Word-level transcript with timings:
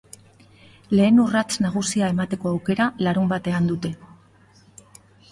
Lehen 0.99 1.17
urrats 1.23 1.57
nagusia 1.65 2.07
emateko 2.13 2.49
aukera 2.53 2.87
larunbatean 3.09 3.69
dute. 3.73 3.93